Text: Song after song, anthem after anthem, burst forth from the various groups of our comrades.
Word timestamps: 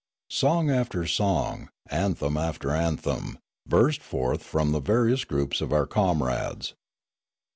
Song 0.31 0.71
after 0.71 1.05
song, 1.05 1.69
anthem 1.87 2.35
after 2.35 2.71
anthem, 2.71 3.37
burst 3.69 4.01
forth 4.01 4.41
from 4.41 4.71
the 4.71 4.79
various 4.81 5.25
groups 5.25 5.61
of 5.61 5.71
our 5.71 5.85
comrades. 5.85 6.73